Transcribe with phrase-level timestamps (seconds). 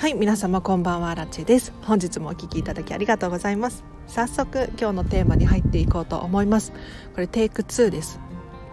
[0.00, 1.74] はい皆様こんばんはラチェです。
[1.82, 3.84] 本日もお聞きいただきありがとうございます。
[4.06, 6.72] 早速今日のテーマに入っていこうと思います。
[7.12, 8.18] これテイク2です。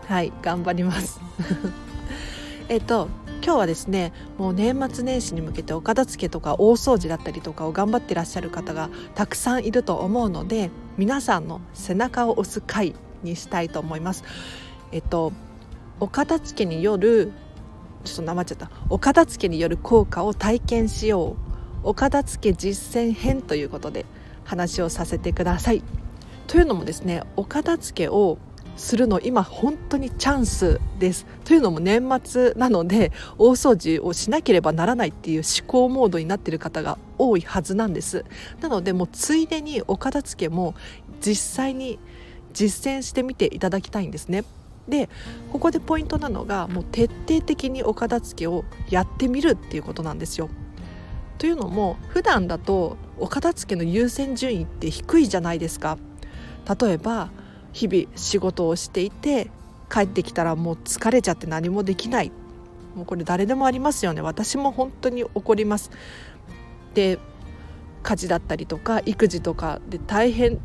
[0.06, 1.20] はい頑張ります。
[2.70, 3.10] えっと
[3.44, 14.24] 今日はですねもう年末年始に向けてお片付けとか大掃除だったりとかを頑張ってらっしゃる方がたくさんいると思うので皆さんの背中を押す回にしたいと思います。
[14.94, 15.34] えっと
[16.00, 17.34] お片付けによる
[18.08, 21.48] ちょっとなまっちゃったお片付けによる効果を体験しよう。
[21.84, 24.06] お片付け実践編ということで
[24.44, 25.84] 話をさせてください。
[26.48, 28.38] というのもですねお片付けを
[28.78, 31.26] するの今本当にチャンスです。
[31.44, 38.24] というのも年末なので大掃除をしなければならないっていう思考モードになってる方が多いはずなんです。
[38.62, 40.76] なのでもうついでにお片付けも
[41.22, 42.00] 実際に
[42.54, 44.44] 実践してみていただきたいんですね。
[44.88, 45.10] で
[45.52, 50.50] ここでポイントなのがもう徹底的にお片付けをやってみるっていうことなんですよ。
[51.38, 55.98] というのも普段だとお片付けの優先順位って低いじゃないですか。
[56.80, 57.30] 例えば
[57.74, 59.52] 日々仕事をしていて
[59.90, 62.32] 帰ってきたらもう疲れちゃって何もできない
[62.96, 65.92] もうこれ誰でもありますよね私も本当に怒ります
[66.94, 67.20] で
[68.04, 70.60] 家事だったりとか育児とかで大変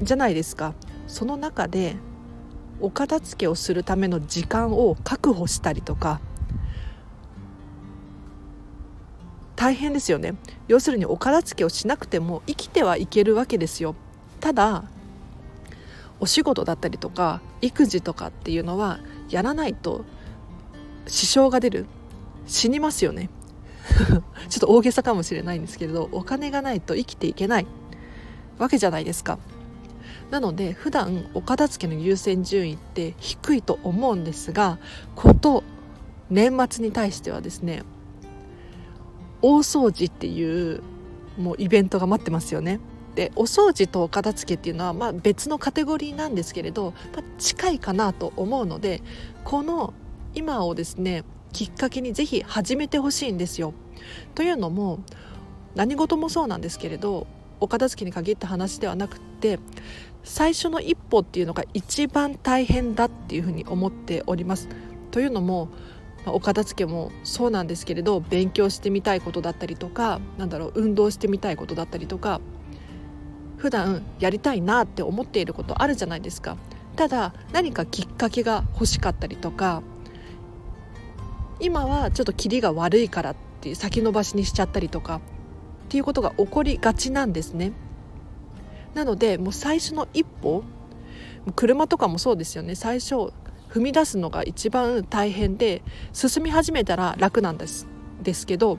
[0.00, 0.74] じゃないですか
[1.06, 1.96] その中で
[2.82, 6.20] お片付けをするための時間を確保したりとか
[9.56, 10.34] 大変ですよね。
[10.66, 13.94] 要するにお片付けをしなくても生きてはいけるわけですよ。
[14.40, 14.82] ただ
[16.18, 18.98] お仕事だったりとか育児とかっていうのは
[19.30, 20.04] やらないと
[21.06, 21.86] 支障が出る。
[22.46, 23.30] 死にますよね。
[24.48, 27.66] ちょっと大げさかもしれないんですけれどお金がないと生きていけない
[28.58, 29.38] わけじゃないですか。
[30.32, 34.78] なので普段お片付けの優先順位って低いと思うんですが
[35.14, 35.62] こと
[36.30, 37.82] 年末に対してはですね
[39.42, 40.82] 大掃除っていう
[41.36, 42.80] もうイベントが待ってますよね。
[43.14, 49.02] でお掃除とお片付けっていうのはまあ別のカテゴリーなんですけれど、まあ、近いかなと思うので
[49.44, 49.92] この
[50.34, 53.74] 今をですねきっかけにぜひ始めてほしいんですよ。
[54.34, 55.00] というのも
[55.74, 57.26] 何事もそうなんですけれど
[57.62, 59.60] お片付けに限った話ではなくて
[60.24, 64.68] 最初の一歩っていうのが一番大変だっていうふうに思っております。
[65.12, 65.68] というのも
[66.26, 72.40] お片付けもそうなんですけれど勉強してみたいことだったりとかなんだろう運動してみたいことだったりとか
[73.58, 76.56] 普段やりたいなって思っていることあるじゃないですか。
[76.96, 79.82] ただ何かきっかけが欲しかったりとか
[81.60, 85.20] 今はちょっとキリが悪いからっていう先延ばしにしちゃったりとか
[85.92, 87.72] っていうことが起こりがちなんですね。
[88.94, 90.64] なのでもう最初の一歩
[91.54, 93.30] 車とかもそうですよね最初
[93.68, 95.82] 踏み出すのが一番大変で
[96.14, 97.86] 進み始めたら楽なんです
[98.22, 98.78] ですけど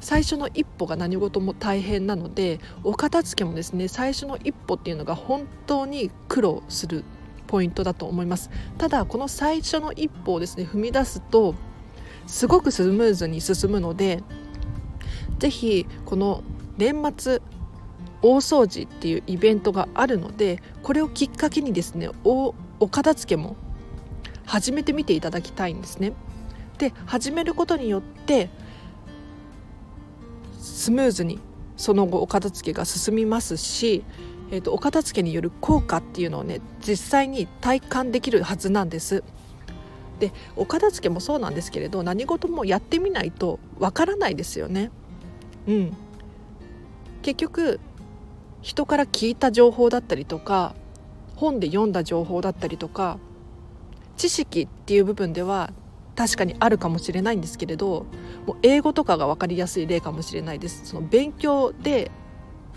[0.00, 7.04] 最初の一歩が何事も大変なのでお片付けもですね最初の一歩っていうのが本当に苦労する
[7.48, 11.54] ポイントだと思いますただこの最初の一歩をですね踏み出すと
[12.26, 14.22] すごくスムーズに進むので
[15.38, 16.42] 是非この
[16.76, 17.40] 年末
[18.22, 22.54] 大掃除っていうイベントがあるのでこれをきっかけにですねお
[22.90, 23.56] 片付けも
[24.46, 26.12] 始めてみていただきたいんですね。
[26.78, 28.50] で始めることによって
[30.58, 31.38] スムーズに
[31.76, 34.04] その後お片付けが進みますし、
[34.50, 39.22] えーと、お片付けによる効果っていうのをね実際に体感できるはずなんです。
[40.18, 44.90] でお片付けもそうなんですけれど何事もやってみないとわからないですよね。
[45.66, 45.96] うん、
[47.22, 47.80] 結局
[48.62, 50.74] 人から聞いた情報だったりとか
[51.36, 53.18] 本で読んだ情報だったりとか
[54.16, 55.72] 知識っていう部分では
[56.16, 58.06] 確かにあるかもしれないんですけれど
[58.46, 60.86] もう英語とかが分かりやすい例かもしれないです。
[60.86, 62.10] その勉強で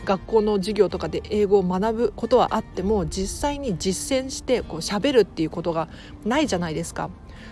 [0.06, 5.88] 学校の授業とかで英語を学ぶことはあっても実際に実践してこう喋るっていうことが
[6.24, 7.10] ないじゃないですか。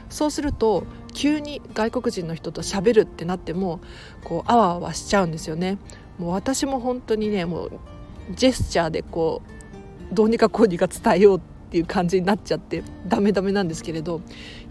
[0.10, 0.84] そうすると
[1.14, 3.80] 急に外国人の人と喋るってなっても
[4.24, 5.78] こうあわあわしちゃうんですよね
[6.18, 7.72] もう私も本当にねもう
[8.32, 9.42] ジェスチャーでこ
[10.12, 11.42] うどうにかこうにか伝えようっ
[11.72, 14.22] ていう感じになっちゃってダメダメなんですけれど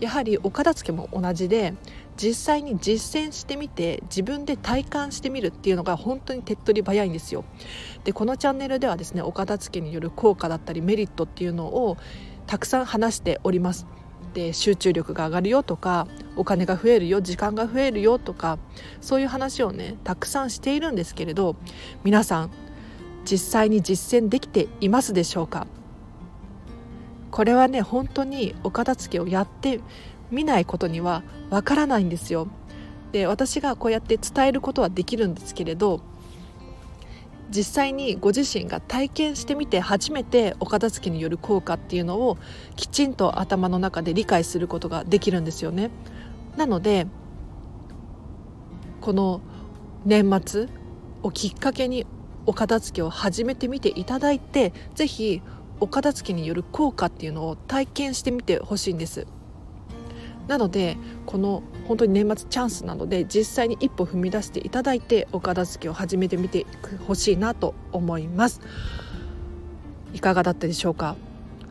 [0.00, 1.74] やはりお片付けも同じで
[2.16, 7.44] 実際に実践してみて自分で体感してみるっていうのが本当に手っ取り早いんですよ。
[8.04, 11.96] でこのチャンネルではですねお片付けによる効果だったりメリットっていうのを
[12.46, 13.86] たくさん話しております。
[14.34, 18.58] で集中力が上がるよとかお金が増えるよ時間が増えるよとか
[19.00, 21.56] そういう話をねたくさんしているんですけれど
[22.02, 22.50] 皆さん
[23.24, 25.66] 実際に実践できていますでしょうか？
[27.30, 29.80] これはね本当にお片付けをやって
[30.30, 32.48] みないことにはわからないんですよ。
[33.12, 36.00] で私がこうやって伝えることはできるんですけれど
[37.54, 42.36] 実際にご自身が体験してみて初めてお片付けによる効果っていうのを
[42.74, 45.90] きちんと頭の中で理解することができるんですよね。
[46.56, 47.06] なので
[49.00, 49.40] この
[50.04, 50.68] 年末
[51.22, 52.06] をきっかけに
[52.46, 55.42] お片付けを始めてみていただいて是非
[55.78, 59.26] お片付けによる効果っていうのを体験してみてほしいんです。
[60.48, 66.66] なのでこの本当に年末チャンスなので実際に一歩踏み出していただいてお片付けを始めてみて
[67.06, 68.60] ほしいなと思います。
[70.12, 71.16] いかがだったでしょうか？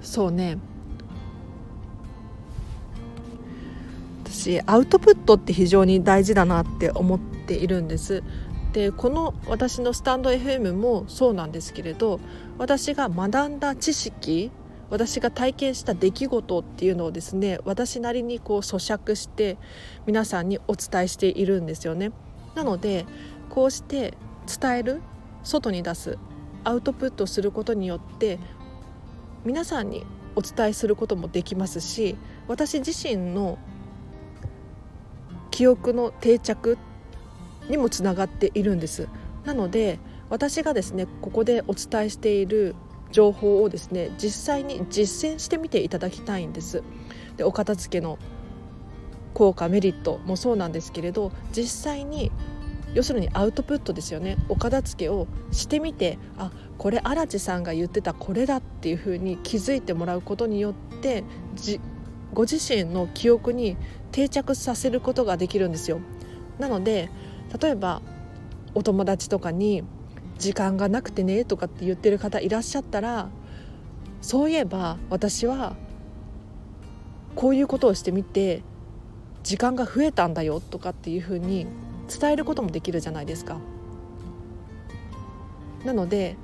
[0.01, 0.57] そうね。
[4.25, 8.23] 私アウトプットって非常に大事だなって思っているんです。
[8.73, 12.19] でこの私のスタンド FM もそうなんですけれど
[12.57, 14.49] 私が学んだ知識
[14.93, 19.57] 私が体験した出来事っていうのをですね私なりにこう咀嚼して
[20.05, 22.11] 皆さんにお伝えしているんですよね。
[22.53, 23.07] なので
[23.49, 24.13] こうして
[24.61, 25.01] 伝える
[25.41, 26.19] 外に出す
[26.63, 28.37] アウトプットすることによって
[29.45, 30.05] 皆さんに
[30.35, 32.15] お伝えすることもできますし
[32.47, 33.57] 私自身の
[35.49, 36.77] 記憶の定着
[37.67, 39.09] にもつながっているんです
[39.43, 39.97] なので
[40.29, 42.75] 私がですねここでお伝えしている
[43.13, 46.83] 情報をですね実際に実践してみていただきたいんです。
[47.37, 48.19] でお片付けの
[49.33, 52.31] 効果メリットもそうなんですけれど実際に
[52.93, 61.23] 要するにアウトプットですよねお片付けをしてみてあこれ荒地さんが言ってたこれだっていうふうに気づいてもらうことによって
[62.33, 63.77] ご自身の記憶に
[64.11, 65.99] 定着させることができるんですよ。
[66.59, 67.09] なので
[67.59, 68.01] 例えば
[68.75, 69.83] お友達とかに
[70.39, 73.29] 時間がなくてねとかって言ってる方いらっしゃったら
[74.21, 75.75] そういえば私は
[77.35, 78.61] こういうことをしてみて
[79.43, 81.67] 時間が増えたんだよとかっていうふうに
[82.07, 83.57] 伝えることもできるじゃないですか。
[85.83, 86.37] なので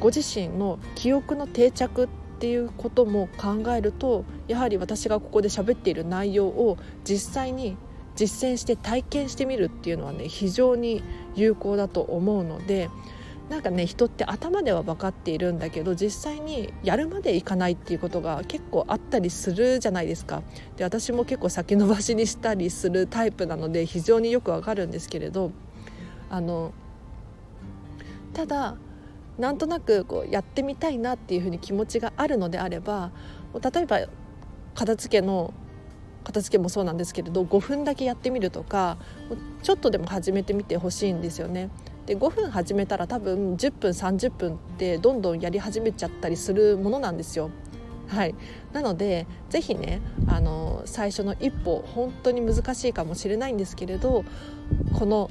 [0.00, 2.08] ご自身の記憶の定着っ
[2.38, 7.78] ていうことも考えるとやはり私がここで喋っている内容を実際に
[8.16, 11.02] 実践して体験してみるっていうのはね非常に
[11.34, 12.90] 有効だと思うので
[13.48, 20.42] なんかね人って頭では分かっているんだけど実際にやるまでいかないっていうことが結構あったりするじゃないですか。
[20.76, 25.52] で私も結構先延ばしにしたりするタイプなので非常によくわかるんですけれど
[26.28, 26.72] あの
[28.32, 28.76] ただ
[29.38, 33.12] なんとなくこうやってみたいなっていうふうに気持ちがあるのであれば
[33.54, 34.00] 例えば
[34.74, 35.54] 片付けの
[36.26, 38.96] 片付けもそうなんですけれど5分だけやってみるとか
[39.62, 41.70] ちょっとでも始めてみてほしいんですよね。
[42.06, 47.50] で5分始めたら多分10分30分ってどんどんやり始めちゃったりするものなんですよ。
[48.08, 48.34] はい、
[48.72, 54.24] なので是非ねあの最初の一歩本当に難しいかもしれないんですけれど
[54.98, 55.30] この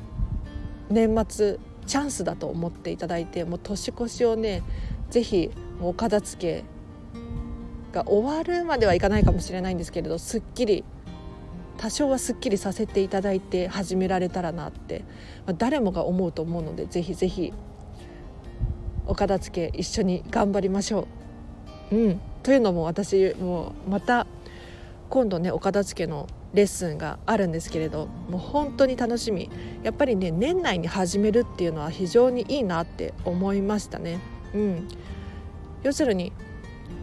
[0.90, 4.64] 年末チャンスだと思っていただいてもう年越しをね
[5.10, 5.52] 是非
[5.82, 6.75] お片付け
[7.96, 10.84] が終わるまではいかないかもしれないんですけれどすっきり
[11.78, 15.00] 多少はすっきりさせていただいて始められたらなって、
[15.46, 17.54] まあ、誰もが思うと思うのでぜひぜひ
[19.08, 21.08] お片付け一緒に頑張りましょ
[21.92, 21.96] う。
[21.96, 24.26] うん、というのも私もまた
[25.10, 29.50] 今度ねお片付けのレッスンがあるんですけれどもう本当に楽しみ
[29.84, 34.20] やっぱりね年内に始めるっていうのは非常にいいなって思いましたね。
[34.54, 34.88] うん、
[35.84, 36.32] 要するに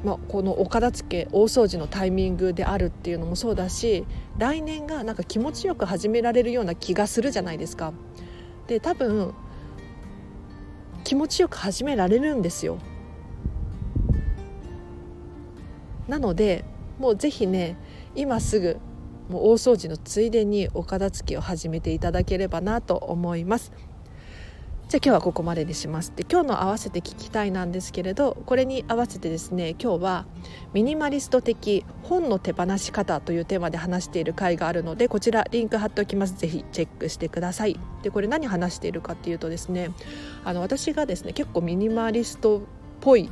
[0.05, 4.05] まあ、このお片付け大掃除のタイミングであるっていうのもそうだし
[4.37, 7.93] 来年がなんか気持ちよく始められるような気がするじゃないですか。
[8.67, 9.35] で多分
[11.05, 12.79] 気持ちよく始められるんですよ。
[16.09, 16.65] なので
[16.99, 17.77] もうぜひね
[18.15, 18.79] 今すぐ
[19.29, 23.73] もう大掃除のついでにお片付けを始めていただければなと思います。
[24.93, 26.13] じゃあ今日はここまでにします。
[26.15, 30.27] で今日の合わせて聞きたいなんですけれどこれに合わせてですね今日は
[30.75, 36.37] ミニマリスト的本の手放し方というテーマで話している回があるのでこちらリンク貼っておきます。
[36.37, 37.81] ぜひチェックしてください。
[38.03, 39.93] でこれ何話しているかっていうとですね
[40.45, 42.61] あの私がですね結構ミニマリストっ
[43.01, 43.31] ぽい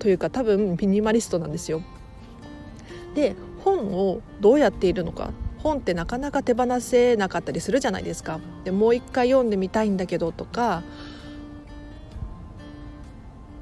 [0.00, 1.80] というか多分ミニマリストなんですよ。
[3.14, 5.30] で本をどうやっているのか。
[5.64, 8.38] 本ってなかなか手放せなかったりするじゃないですか。
[8.64, 10.82] でもう一回読んでみたいんだけどとか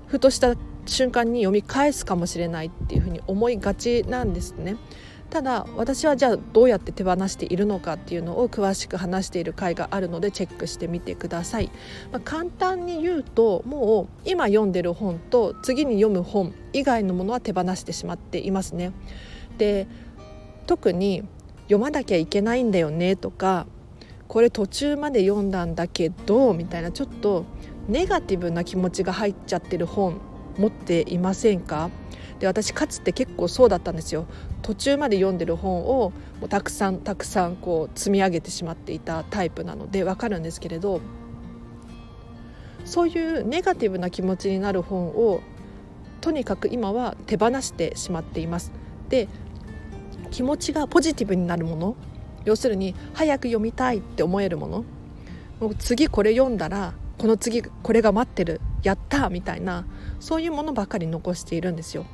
[0.09, 4.77] ふとした瞬間に読み返すかもしれないっていうふうに思いがちなんですね。
[5.31, 11.71] ただ私はじゃあどうやって手放しているのかっていうのを詳しく話している回があるのでチェックしてみてください。
[12.11, 18.93] まあ、簡単に言うともう今読んでる本と次に読む本以外のものは手放してしまっていますね。
[19.57, 19.87] で
[20.67, 21.23] 特に
[21.73, 23.67] 読まなきゃいけないんだよねとか
[24.29, 27.47] これ途中まで読んだんだけどみたいなちょっと
[27.89, 30.21] ネガティブな気持ちが入っちゃってる本
[30.59, 31.89] 持っていませんか？
[32.41, 34.27] で私かつて結構そうだったんですよ
[34.61, 41.01] 途中まで読んでる本をもうたくさんたくさんこう積み上げてしまっていたタイプなのでわかるんですけれど
[42.85, 45.41] そういうネガティブな気持ちになる本を
[46.21, 48.73] とにかく今は手放してしまっています。
[49.09, 49.29] で
[50.33, 51.97] 気持ちがポジティブになるもの
[52.45, 54.85] 要するに早く読みたいって思えるもの
[55.61, 59.87] もう次これ読んだらこの次これが待ってるやったみたいな
[60.19, 62.05] そういうものばかり残しているんですよ。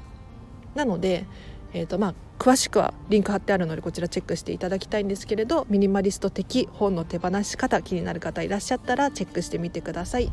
[0.75, 1.25] なので、
[1.73, 10.31] えーとまあ、詳しくはリンク貼ってあるのでこちらチェックしていただきたいんですけれどミニマリスト的本の手放し方気になる方いらっしゃったらチェックしてみてください。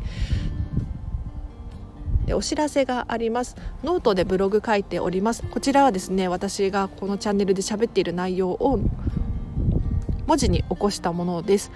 [2.25, 3.55] でお知らせがあります。
[3.83, 5.43] ノートでブログ書いております。
[5.43, 8.79] こちらはですね私がこのチャンネルで喋っている内容を
[10.27, 11.71] 文字に起こしたものです。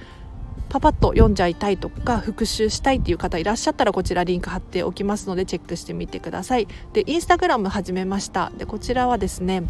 [0.69, 6.67] パパッと読んじゃいたいとか復習したいっていう方いらっしゃったらこちらリンク貼っておきますのでチェックしてみてください。
[6.93, 8.51] でインスタグラム始めました。
[8.57, 9.63] でこちらはですね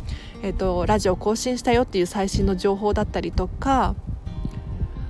[0.44, 3.96] えっ、ー、とラジオ更新したよっていう最新の情報だったりとか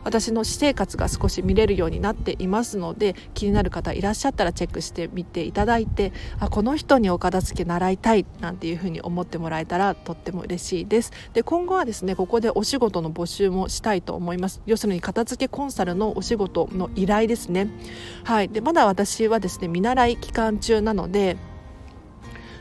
[0.04, 11.12] 私の私生活が少し見れるようになっていますので気になる方いらっしゃったらチェックしてみていただいてあこの人にお片付け習いたいなんていうふうに思ってもらえたらとっても嬉しいです。
[11.34, 14.62] で今後はですねここでお仕事の募集もしたいと思います。
[14.66, 17.70] 要するに片付けコンサルのお仕事の依頼ですね。
[18.24, 18.50] はい。
[18.50, 21.38] でまだ私はですね見習い期間中なので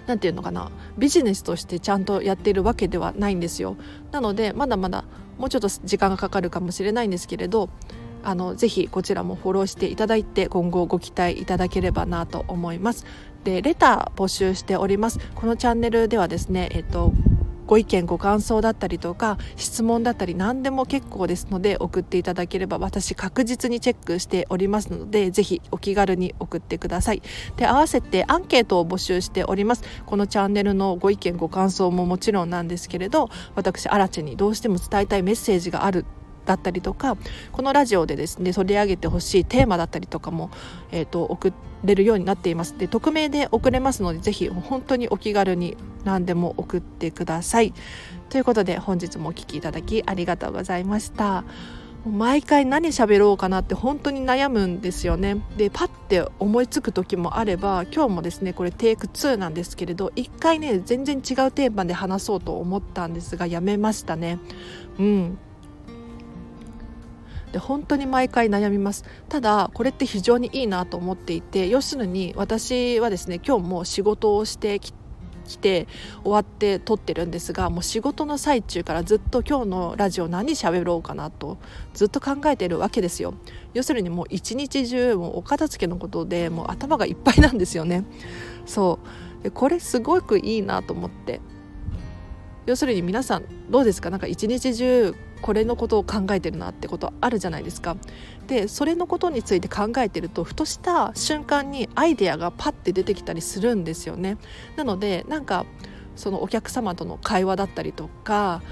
[0.07, 3.77] 何て言うのかなビジネスとしてちゃんとやっているわけではないんですよ。
[4.11, 5.05] なのでまだまだ
[5.39, 7.71] もうちょっと時間がかかるかもしれないんですけれど
[8.23, 13.07] あのぜひこちらもフォローしていただいて今後ご期待いただければなと思います。
[13.45, 15.21] でレター募集しております。
[15.35, 17.13] このチャンネルではですねえっと
[17.69, 27.23] ご意見ご感想だったりとか質問だったり何でも結構ですので送っていただければ私確実にチェックしておりますのでぜひお気軽に送ってください。
[27.57, 29.85] で合わせてアンケートを募集しております。
[30.07, 36.07] このチャンネルのご意見ご感想ももちろんなんですけれど私アラチェにどうしても伝えたいメッセージがある
[36.49, 37.17] だったりとか
[37.53, 40.51] このラジオでですね取り上げてほしいテーマだったりとかも、
[40.91, 41.53] えーと、送
[41.85, 42.77] れるようになっています。
[42.77, 47.75] で匿名で送れますのでぜひ本当にお気軽に何でも送ってください。
[48.31, 51.45] ということで本日もお聴きいただきありがとうございました。
[52.07, 55.43] 毎回何喋ろうかなって本当に悩むんですよね。
[55.57, 64.39] でパッて思いつく時もあれば今日もですねこれテイク2なんですけれど一回ね全然違うテーマで話そうと思ったんですがやめましたね。
[64.99, 65.39] うん。
[67.53, 69.05] で本当に毎回悩みます。
[69.29, 74.93] ただこれって非常にいいなと思っていて要するに私はですね今日も仕事をしてき
[75.59, 75.89] て
[76.25, 81.57] 終わって撮ってるんですがもう仕事の最中からずっと今日のラジオ何喋ろうかなと
[81.95, 83.33] ずっと考えてるわけですよ。
[83.73, 88.05] 要するにもう一日中もうお片付けのことでもう頭がいっぱいなんですよね。
[88.67, 88.99] そ
[89.41, 89.43] う。
[89.43, 91.41] でこれすごくいいなと思って。
[92.67, 94.11] 要するに皆さんどうですか？
[94.11, 97.97] なんか一日中これのことを考えてるなってことあるじゃないですか。
[98.47, 104.39] でそれのことについて考えてるとふとした瞬間にアイデアがパッて出てきたりするんですよね。
[104.77, 105.67] なのでなんか
[106.17, 108.63] そのお客様との会話だったりとか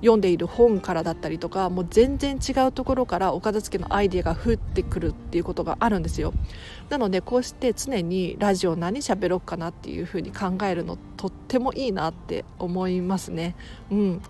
[0.00, 6.32] 読んでいる本からだったりとかもう全然違うところからお片付けのアイデアが降ってくるっていうことがあるんですよ
[6.88, 13.54] なのでこうして常にラジオ何喋ろうかなっていうふうに考えるのとってもいいなって思いますね
[13.90, 14.22] うん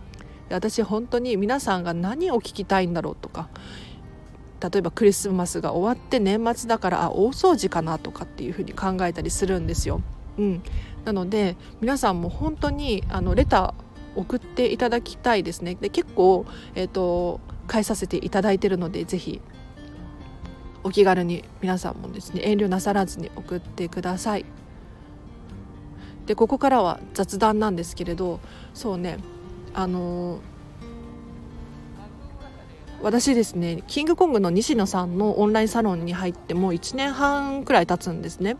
[0.54, 3.49] 私本当に皆さんが何を聞きたいんだろうとか。
[4.61, 10.02] 例えばクリスマスが終わって年末だからあ大掃除かなとかっていうふうに考えたりするんですよ。
[10.37, 10.62] うん、
[11.07, 15.76] なので皆さんも本当にあのレター送っていただきたいですね。
[15.76, 19.40] で結構、えーと、返させていただいてるのでぜひ。
[20.83, 24.47] お気軽に皆さんもですね遠慮なさらずに送ってください。
[26.26, 28.40] でここからは雑談なんですけれど
[28.73, 29.19] そうね。
[29.74, 30.40] あの、
[33.02, 38.56] 私ですねキングコングの西野さんのオンラインサロンに入ってもう1年半くらい経つんですね。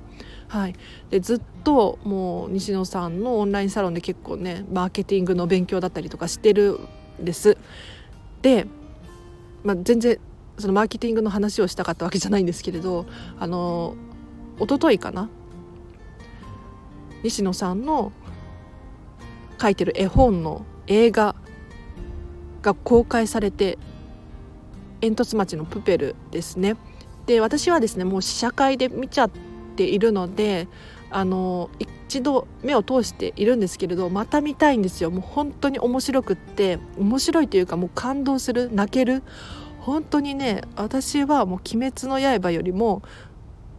[0.49, 0.75] はい、
[1.11, 6.81] でずっともう西野さんのオンラインサロンで結構ねマーケティングの勉強だったりとかしてる
[7.21, 7.57] んです。
[8.43, 8.67] で、
[9.62, 10.19] まあ、全然
[10.59, 13.07] そのマーケティングの話をしたかったわけじゃないんですけれど
[13.38, 13.95] あの
[14.59, 15.29] 一昨日かな？
[17.23, 18.12] 西野さんの
[19.61, 21.37] 書いてる絵本の映画
[22.63, 23.79] が公開されて
[25.01, 26.77] 煙突町のプペルですね。
[27.27, 29.31] で私はですねもう試写会で見ちゃっ
[29.77, 30.67] ているので
[31.11, 35.13] あの一度目を通しているんですけれどまた見たいんですよ。
[35.13, 39.23] もう本当に面白くって面白いというかもう感動する泣ける。
[39.79, 43.03] 本当にね私はもう「鬼滅の刃」よりも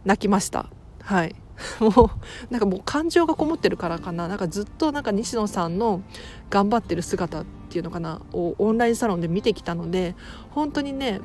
[0.04, 0.66] 泣きました。
[1.02, 1.36] はい。
[1.80, 2.10] もう
[2.50, 4.28] なんかもう感情がこもってるからかな。
[4.28, 6.02] なんかずっとなんか西野さんの
[6.50, 8.20] 頑張ってる姿っていうのかな。
[8.32, 10.14] をオンラインサロンで見てきたので
[10.50, 11.20] 本当にね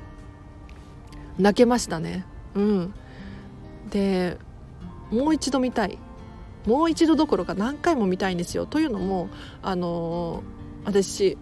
[1.37, 2.25] 泣けましたね。
[2.55, 2.93] うん。
[3.89, 4.37] で
[5.11, 5.97] もう一度見たい。
[6.65, 8.65] もう一度どころか何回も見たいんですよ。
[8.65, 9.29] というのも
[9.61, 10.43] あの
[10.85, 11.37] 私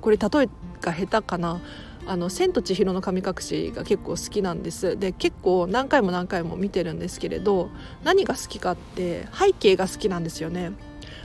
[0.00, 0.48] これ例え
[0.80, 1.60] が下手かな。
[2.06, 4.98] あの千と千尋の神隠しが結構好きなんです。
[4.98, 7.70] で結構何回も何回も見てるんですけれど
[8.02, 10.72] 何が好きかって背景が好きなんですよね。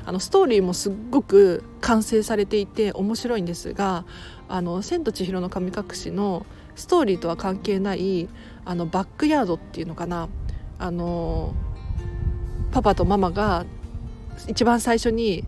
[0.05, 4.05] あのストーリーもすっごく完成されていて面白いんですが
[4.47, 6.45] 「あの千と千尋の神隠し」の
[6.75, 8.29] ストーリーとは関係ない
[8.65, 10.29] あのバックヤードっていうのかな。
[10.79, 11.53] あの
[12.71, 13.65] パパとママが
[14.47, 15.43] 一番最初に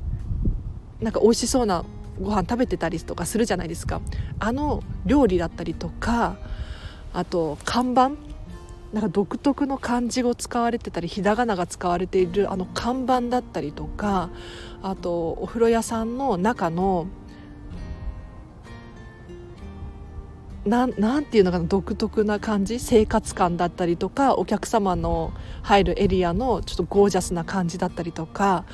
[0.99, 1.85] なんか美味しそうな
[2.21, 4.01] ご飯食べてたりとかするじゃないですか。
[4.39, 6.37] あの料理だったりとか
[7.13, 8.11] あと看板
[8.93, 14.29] なんか独特の漢字を使われてたりひらがなが使われているあの看板だったりとか
[14.81, 17.07] あとお風呂屋さんの中の
[20.65, 22.79] なんなんていうのかな独特な感じ？
[22.79, 25.31] 生活感だったりとかお客様の
[25.63, 28.65] 入るエリアのちょっとゴージャスな感じだったりとか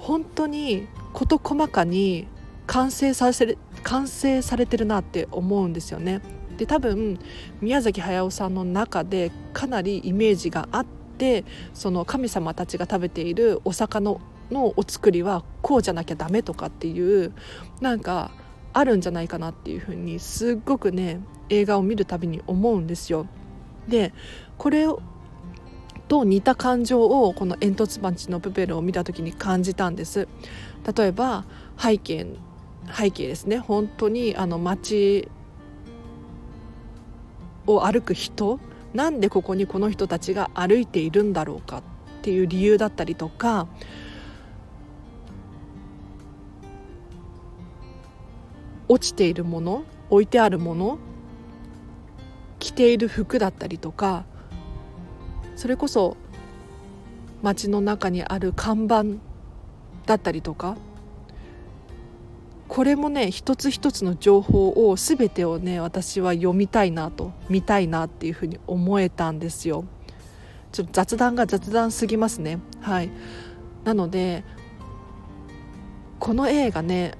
[0.00, 2.26] 本当に事細かに
[2.66, 6.20] 完成させ完成されてるなって思うんですよね。
[6.56, 7.18] で多分
[7.60, 10.86] 宮崎駿さんの中でかなりイメージがあっ
[11.18, 14.16] てその神様たちが食べているお魚
[14.50, 17.32] のお作りはこうじゃなきゃダメとかっていう
[17.80, 18.30] なんか
[18.72, 23.26] あるんじゃないかなっていうふうにすっごくね映画を見るたびに思うんですよ。
[23.88, 24.12] で
[24.58, 24.86] これ
[26.08, 30.28] と似た感情をこの煙突町のプペルを見た時に感じたんです。
[30.96, 31.44] 例えば
[31.78, 32.26] 背景
[32.86, 33.58] 背景ですね。
[33.58, 35.28] 本当にあの街
[37.66, 38.58] を歩く人
[38.94, 41.82] なんでここにこの人たちが歩いているんだろうかっ
[42.22, 43.66] ていう理由だったりとか
[48.88, 50.98] 落ちているもの置いてあるもの
[52.58, 54.24] 着ている服だったりとか
[55.56, 56.16] それこそ
[57.42, 59.04] 街の中にある看板
[60.06, 60.76] だったりとか
[62.72, 69.84] これもね一つ一つの情報を全てをね私は読みたいなと見たいなっていうふうに思えたんですよ。
[70.72, 72.60] ちょっと雑談が雑談すぎますね。
[72.80, 73.10] はい。
[73.84, 74.42] なので
[76.18, 77.12] この映画ね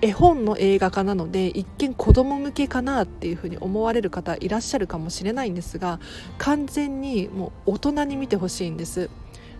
[0.00, 5.98] 絵本の映画化なので一見子供向けかなっていうふうに思われる方いらっしゃるかもしれないんですが
[6.38, 9.10] 完全にもう大人に見てほしいんです。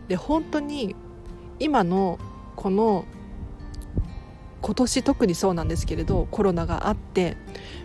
[0.06, 0.94] で本当に
[1.58, 2.20] 今の
[2.54, 3.04] この
[4.64, 7.36] 今年特にそうなんですけれどコロナがあって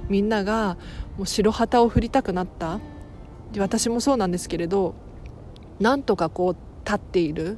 [0.08, 0.78] みんなが
[1.18, 2.80] もう白旗を振りたくなった。
[3.58, 4.94] 私もそうなんですけれど
[5.80, 7.58] なんとかこう立っている。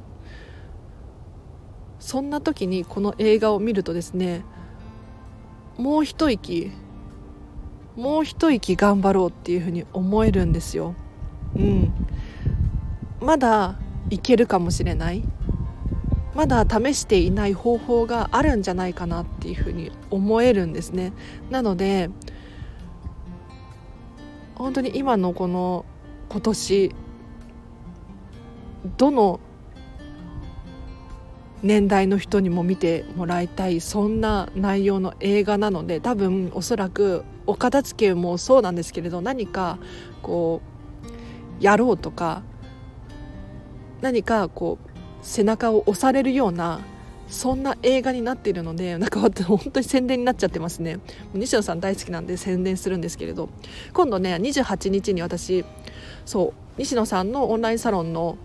[2.00, 4.44] そんな時にこの映画を見るとですね
[5.78, 6.72] もう一息
[7.94, 10.96] もう一息頑張ろうっていうふうに思えるんですよ。
[11.54, 11.92] うん、
[13.20, 13.78] まだ
[14.10, 15.22] いけるかもしれない。
[16.34, 21.12] まだ試していない方法があるんじゃないかなっていうふうに思えるんですね。
[21.50, 22.10] なので
[24.54, 25.84] 本当に今のこの
[26.30, 26.94] 今年
[28.96, 29.40] どの
[31.62, 39.78] 年代の人にも見てもらいたいそんな内容の映画なので多分おそらくお片付けもそうなんですけれど何か
[40.22, 40.60] こ
[41.60, 42.42] うやろうとか
[44.00, 44.91] 何かこう
[45.22, 46.80] 背中を押されるような
[47.28, 50.98] そんな映画になっているのでなんか本当に宣伝になっちゃってますね。
[51.32, 53.48] 西野さん大好きなんで宣伝するんですけれど。
[53.94, 55.64] 今度ね28日に私
[56.26, 58.36] そう西野さんのオンラインサロンの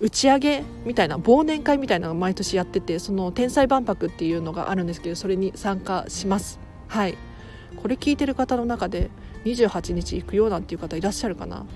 [0.00, 6.60] 打ち上げみたいな忘年会みたいなのを毎年やっててその天才万博っていうのがあるんですけどそれに参加します。
[6.86, 7.16] はい。
[7.82, 9.10] これ聞いてる方の中で
[9.44, 11.66] 28日行くよなんていう方いらっしゃるかな。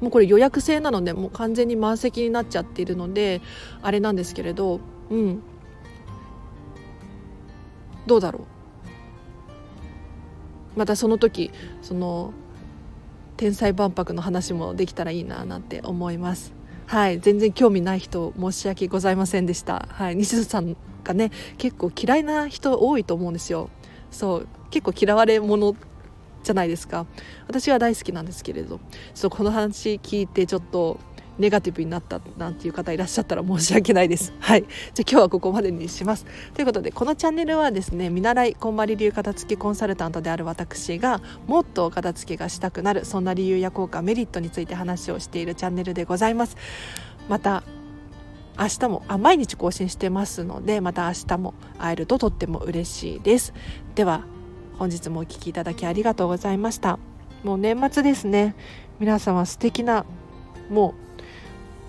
[0.00, 3.40] もうこれ予約制なのでもう完全に満席になっちゃっているので
[3.82, 4.80] あれなんですけれど
[5.10, 5.42] うん。
[8.06, 8.40] どうだろ
[10.76, 10.78] う。
[10.78, 11.50] またその時
[11.82, 12.32] その
[13.36, 16.52] 天才万博の話もできたらいいななんて思います。
[16.86, 17.20] はい。
[17.20, 19.86] 全然興味ない人申し訳ございませんでした。
[19.90, 20.16] はい。
[20.16, 23.70] 西野さんがね結構嫌いな人多いと思うんですよ。
[24.10, 24.48] そう。
[24.70, 25.74] 結構嫌われ者
[26.48, 27.06] じゃないですか。
[27.46, 28.78] 私は大好きなんですけれど。
[28.78, 30.98] ちょっとこの話聞いてちょっと
[31.38, 34.32] ネガティブになったなんていう方いらっしゃったら申し訳ないです。
[34.40, 34.62] はい。
[34.62, 36.24] じゃあ今日はここまでにします。
[36.54, 46.56] ということでこのチャンネルはですね見習いこんまり流片付けコンサルタントである私がもっと片付けがしたくなるそんな理由や効果メリットについて話をしているチャンネルでございます。
[47.28, 47.62] また
[48.58, 53.52] 明日もあ毎日更新してますのでまた明日も会えるととっても嬉しいです。
[53.94, 54.24] では
[54.78, 57.00] 本日もお聴きいただきありがとうございました。
[57.42, 58.54] もう年末ですね。
[59.00, 60.06] 皆様素敵な
[60.70, 60.94] も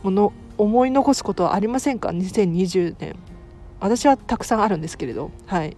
[0.03, 3.15] うもの思い残すことはありませんか？2020年。
[3.79, 5.29] 私はたくさんあるんですけれど。
[5.45, 5.77] はい。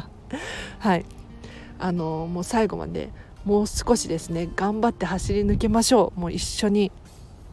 [0.78, 1.06] はい。
[1.78, 3.10] あのもう最後まで
[3.44, 6.20] もう少しですね頑張って走り抜けましょう。
[6.20, 6.92] もう一緒に。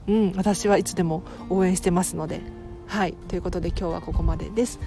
[0.08, 2.42] うん私はいつでも応援してますので。
[2.88, 3.14] はい。
[3.30, 4.80] ということで今日はここまでです。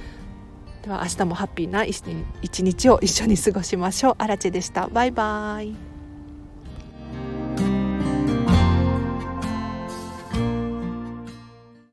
[0.83, 2.03] では明日もハッピーな一
[2.63, 4.15] 日を一緒に過ごしましょう。
[4.19, 4.89] アラチェでした。
[4.89, 5.92] バイバイ。